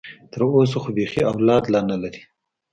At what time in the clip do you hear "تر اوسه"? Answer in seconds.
0.31-0.77